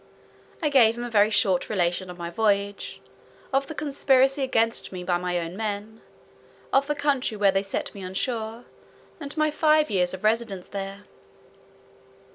I 0.63 0.69
gave 0.69 0.97
him 0.97 1.03
a 1.03 1.11
very 1.11 1.29
short 1.29 1.69
relation 1.69 2.09
of 2.09 2.17
my 2.17 2.31
voyage; 2.31 3.01
of 3.53 3.67
the 3.67 3.75
conspiracy 3.75 4.41
against 4.41 4.91
me 4.91 5.03
by 5.03 5.19
my 5.19 5.37
own 5.37 5.55
men; 5.55 6.01
of 6.73 6.87
the 6.87 6.95
country 6.95 7.37
where 7.37 7.51
they 7.51 7.61
set 7.61 7.93
me 7.93 8.03
on 8.03 8.15
shore, 8.15 8.65
and 9.19 9.31
of 9.31 9.37
my 9.37 9.51
five 9.51 9.91
years 9.91 10.17
residence 10.17 10.69
there. 10.69 11.05